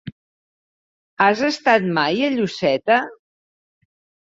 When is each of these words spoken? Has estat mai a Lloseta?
Has 1.25 1.43
estat 1.49 1.87
mai 1.99 2.25
a 2.29 2.33
Lloseta? 2.39 3.01